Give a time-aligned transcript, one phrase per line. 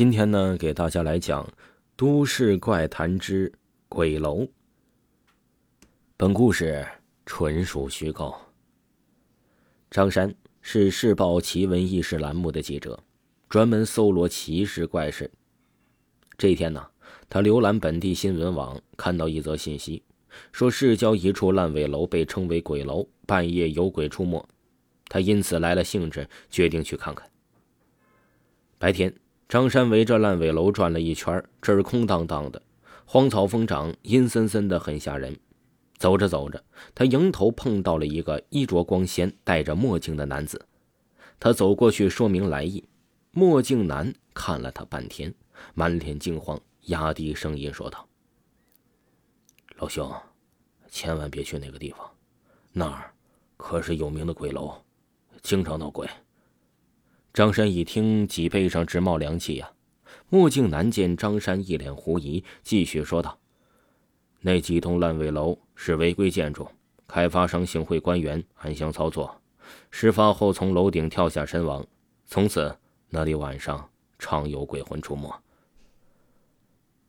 [0.00, 1.44] 今天呢，给大家来讲
[1.94, 3.52] 《都市怪谈之
[3.86, 4.38] 鬼楼》。
[6.16, 6.88] 本故事
[7.26, 8.34] 纯属虚构。
[9.90, 12.98] 张山是《市报奇闻异事》栏目的记者，
[13.46, 15.30] 专门搜罗奇事怪事。
[16.38, 16.82] 这一天呢，
[17.28, 20.02] 他浏览本地新闻网，看到一则信息，
[20.50, 24.48] 说市郊一处烂尾楼被称为“鬼楼”，半夜有鬼出没。
[25.10, 27.30] 他因此来了兴致，决定去看看。
[28.78, 29.14] 白天。
[29.50, 32.62] 张山围着烂尾楼转了一圈，这儿空荡荡的，
[33.04, 35.36] 荒草疯长，阴森森的，很吓人。
[35.98, 36.62] 走着走着，
[36.94, 40.64] 他迎头碰到了一个衣着光鲜、戴着墨镜的男子。
[41.40, 42.84] 他走过去说明来意，
[43.32, 45.34] 墨镜男看了他半天，
[45.74, 48.06] 满脸惊慌，压低声音说道
[49.78, 50.08] ：“老兄，
[50.88, 52.08] 千万别去那个地方，
[52.72, 53.12] 那儿
[53.56, 54.80] 可是有名的鬼楼，
[55.42, 56.08] 经常闹鬼。”
[57.32, 59.70] 张山一听，脊背上直冒凉气呀。
[60.28, 63.38] 墨镜男见张山一脸狐疑，继续说道
[64.42, 66.68] ：“那几栋烂尾楼是违规建筑，
[67.06, 69.40] 开发商行贿官员，暗箱操作。
[69.92, 71.86] 事发后从楼顶跳下身亡，
[72.26, 72.76] 从此
[73.08, 73.88] 那里晚上
[74.18, 75.32] 常有鬼魂出没。”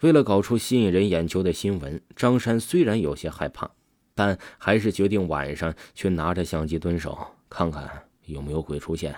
[0.00, 3.70] 为了搞出吸引人眼球的新闻，张山虽然有些害怕，
[4.14, 7.18] 但还是决定晚上去拿着相机蹲守，
[7.50, 9.14] 看看有没有鬼出现。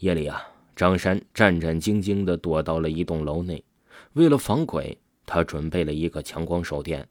[0.00, 0.42] 夜里啊，
[0.74, 3.62] 张山战战兢兢地躲到了一栋楼内。
[4.14, 7.06] 为了防鬼，他准备了一个强光手电。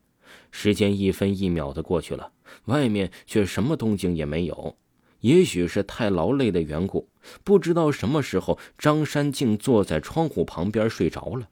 [0.52, 2.31] 时间一分一秒的过去了，
[2.66, 4.76] 外面却什么动静也没有。
[5.20, 7.08] 也许是太劳累的缘故，
[7.44, 11.48] 不知道什么时候，张山竟坐在窗户旁边睡着了。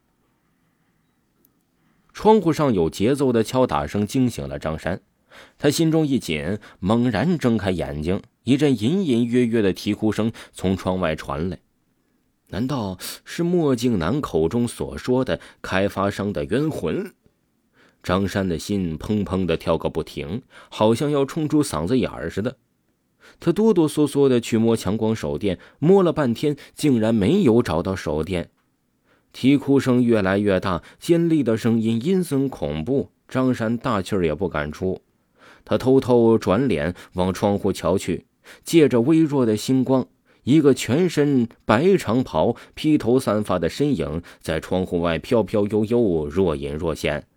[2.13, 5.01] 窗户上有节奏的敲打声惊醒了张山，
[5.57, 8.21] 他心中一紧，猛然睁开眼睛。
[8.43, 11.59] 一阵隐隐约约的啼哭声从窗外传来，
[12.47, 17.11] 难道是墨镜男口中所说的开发商的冤魂？
[18.01, 22.55] 张山的心砰砰的跳个不停，好像要冲出嗓子眼儿似的。
[23.41, 28.49] 他哆哆嗦嗦的去摸强光手电，摸了半天，竟然没有找到手电。
[29.33, 35.01] 啼哭声越来越大，尖利的声音阴森恐怖，张山大气儿也不敢出。
[35.67, 38.25] 他偷偷转脸往窗户瞧去。
[38.63, 40.07] 借着微弱的星光，
[40.43, 47.27] 一个全身白长袍、披头散发的身影在窗户外飘飘悠悠、若隐若现。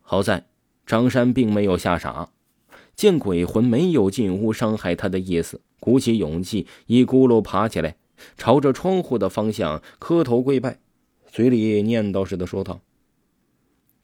[0.00, 0.46] 好在
[0.86, 2.30] 张山并没有吓傻，
[2.96, 7.96] 见鬼魂没有进屋伤害他的意思，鼓起勇气，一咕噜爬起来，
[8.38, 10.78] 朝着窗户的方向磕头跪拜，
[11.30, 12.80] 嘴里念叨似的说道：“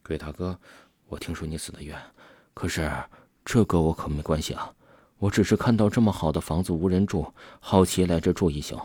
[0.05, 0.61] 鬼大哥，
[1.09, 1.97] 我听说你死的冤，
[2.57, 2.91] 可是
[3.45, 4.73] 这个我可没关系啊。”
[5.19, 8.79] 我只是看到这么好的房子无人住，好奇来这住一宿。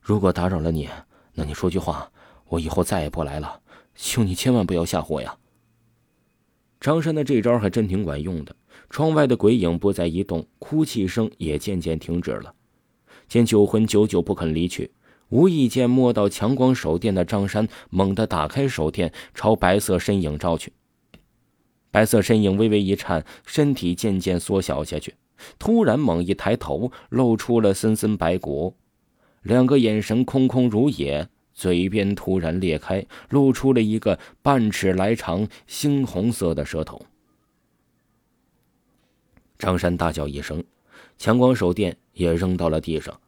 [0.00, 0.88] 如果打扰了你，
[1.34, 2.10] 那你说句话，
[2.48, 3.60] 我以后再也不来了。
[3.94, 5.36] 求你千万不要吓唬我呀！
[6.80, 8.56] 张山的这招还真挺管用的。
[8.90, 12.52] 窗外的鬼影不再移动，哭泣声也渐渐停止了。
[13.28, 14.90] 见酒魂久久不肯离去，
[15.28, 20.72] 无意间摸到强光手电的张山猛地打开手电，朝白色身影照去。
[21.90, 25.14] 白色身影微微一颤，身体渐渐缩小下去。
[25.58, 28.74] 突然，猛一抬头，露出了森森白骨，
[29.42, 37.00] 两个眼神空空如也，嘴边突然裂开，露出了一个半尺来长、猩红色的舌头。
[39.58, 40.62] 张山大叫一声，
[41.16, 43.18] 强光手电也扔到了地上。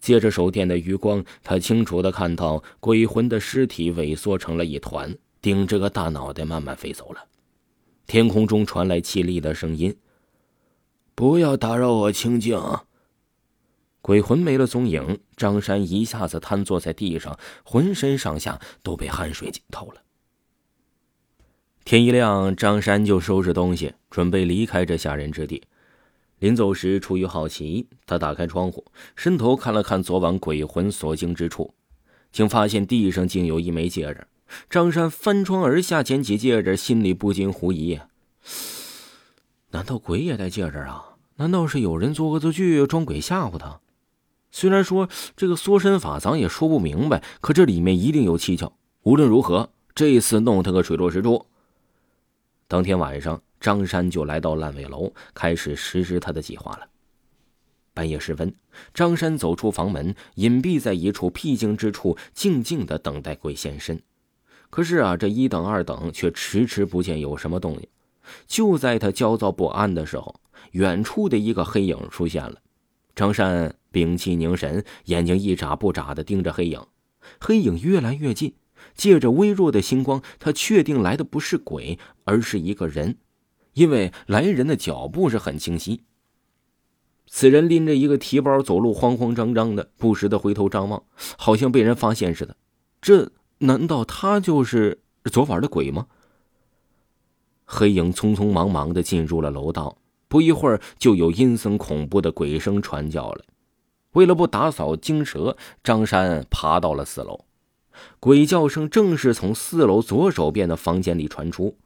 [0.00, 7.24] 借着手电的余光，他清楚的看到鬼魂的尸体萎缩成了一团，顶着个大脑袋慢慢飞走了。
[8.08, 9.94] 天空中传来凄厉的声音。
[11.14, 12.58] 不要打扰我清静。
[14.00, 20.02] 鬼魂没了踪影，张山一下子瘫坐在地上，浑身上下都被汗水浸透了。
[21.84, 25.62] 天一亮，张山就收拾东西，准备离开这吓人之地。
[26.38, 28.86] 临走时，出于好奇，他打开窗户，
[29.16, 31.74] 伸头看了看昨晚鬼魂所经之处，
[32.32, 34.26] 竟发现地上竟有一枚戒指。
[34.70, 38.00] 张山翻窗而下，捡起戒指，心里不禁狐疑：
[39.70, 41.16] 难道鬼也戴戒指啊？
[41.36, 43.80] 难道是有人做恶作剧装鬼吓唬他？
[44.50, 48.72] 虽然说这个缩身法咱也说不明白，可这里面一定有蹊跷。
[49.02, 51.46] 无论如何，这一次弄他个水落石出。
[52.66, 56.88] 当天晚上，张山就来到烂尾楼，开始实施他的计划了。
[57.94, 58.54] 半夜时分，
[58.94, 64.00] 张山走出房门，隐蔽在一处僻静之处，静静的等待鬼现身。
[64.70, 67.88] 可是啊，这一等二等，却迟迟不见有什么动静。
[68.46, 70.40] 就在他焦躁不安的时候，
[70.72, 72.56] 远处的一个黑影出现了，
[73.14, 76.80] 张山屏气凝神，眼睛一眨不眨的盯着黑影。
[77.40, 78.54] 黑影越来越近，
[78.94, 83.16] 借着微弱的星光，他确定来的不是鬼，而是一个人，
[83.72, 86.02] 因为来人的脚步是很清晰。
[87.26, 91.02] 此人拎着一个提包走路，慌慌张张的，不时的回头张望，
[91.36, 92.56] 好像被人发现似的。
[93.00, 96.06] 这难道他就是昨晚的鬼吗？
[97.64, 103.44] 黑影匆匆忙忙的进入了楼道，不一会儿就有阴森恐怖的鬼声传叫了。
[104.12, 107.44] 为了不打扫惊蛇，张山爬到了四楼。
[108.20, 111.76] 鬼叫声正是从四楼左手边的房间里传出。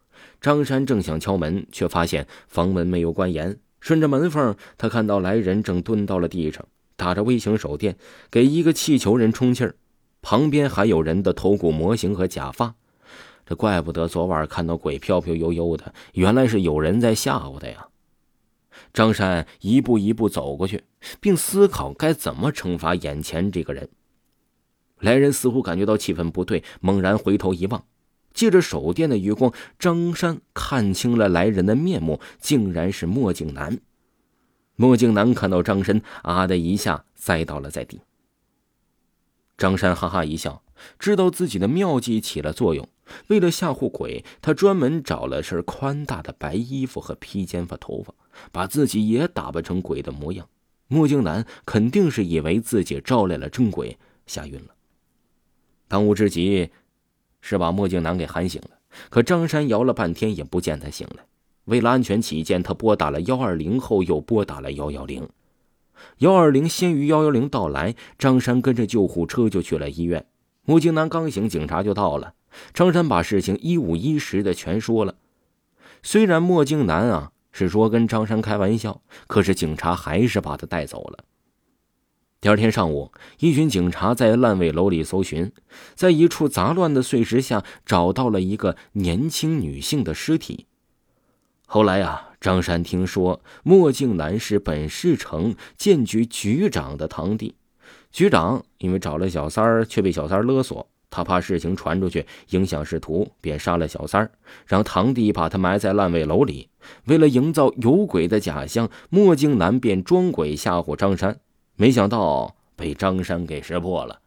[0.41, 3.59] 张山正想敲门，却发现房门没有关严。
[3.81, 6.65] 顺着门缝，他看到来人正蹲到了地上，
[6.97, 7.97] 打着微型手电
[8.31, 9.75] 给一个气球人充气儿，
[10.23, 12.75] 旁边还有人的头骨模型和假发。
[13.45, 17.89] 这怪不得昨晚看到鬼飘飘悠悠的，原来是有人在吓唬他呀。
[18.95, 20.85] 张山一步一步走过去，
[21.21, 23.91] 并思考该怎么惩罚眼前这个人。
[25.01, 27.85] 来人似乎感觉到气氛不对，猛然回头一望。
[28.33, 33.79] 借着手电的余光，张山看清了来人的面目，竟然是墨镜男。
[34.77, 38.01] 墨镜男看到张山，啊的一下栽倒了在地。
[39.62, 40.61] 张山哈哈一笑，
[40.99, 42.88] 知道自己的妙计起了作用。
[43.29, 48.12] 为了吓唬鬼，他专门找了身宽大的白衣服和披肩发头发，
[48.50, 50.49] 把自己也打扮成鬼的模样。
[50.88, 54.75] 墨镜男肯定是以为自己招来了真鬼，吓晕了。
[55.87, 56.69] 当务之急。
[57.44, 58.70] 是把墨镜男给喊醒了，
[59.11, 61.25] 可张山摇了半天也不见他醒来。
[61.67, 65.29] 为了安全起见，他拨打了幺二零后，又拨打了幺幺零。
[66.19, 70.27] 幺二零先于幺幺零到来，张山跟着救护车就去了医院。
[70.65, 72.35] 墨镜男刚醒，警察就到了。
[72.73, 75.17] 张山把事情一五一十的全说了。
[76.03, 81.25] 虽然墨镜男啊是说跟张山开玩笑，可是警察还是把他带走了。
[82.41, 85.53] 第二天上午，一群警察在烂尾楼里搜寻，
[85.94, 90.67] 在一处杂乱的碎石下找到了一个年轻女性的尸体。
[91.67, 97.55] 后来啊，张山听说墨镜男是本市城建局局长的堂弟，
[98.11, 104.33] 局长因为找了小三儿却被小三儿勒索，他怕事情传出去影响仕途，便杀了小三儿，
[104.67, 106.69] 让堂弟把他埋在烂尾楼里。
[107.05, 111.39] 为了营造有鬼的假象，墨镜男便装鬼吓唬张山。
[111.77, 114.21] 没想到被张山给识破了。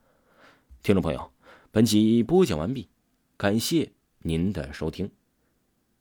[0.81, 1.31] 听众朋友，
[1.69, 2.87] 本集播讲完毕，
[3.35, 5.11] 感谢您的收听。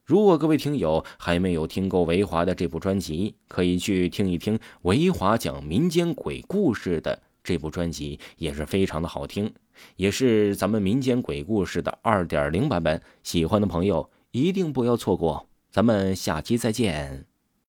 [0.05, 9.51] 如果各位听友还没有听够维华的这部专辑，可以去听一听维华讲民间鬼故事的这部专辑，也是非常的好听，
[9.97, 13.01] 也是咱们民间鬼故事的二点零版本。
[13.23, 15.49] 喜欢的朋友一定不要错过。
[15.71, 17.34] 咱们下期再见。